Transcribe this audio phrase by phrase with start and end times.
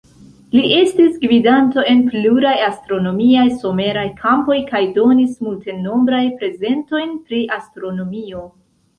[0.53, 8.43] Li estis gvidanto en pluraj astronomiaj someraj kampoj kaj donis multenombraj prezentojn pri astronomio.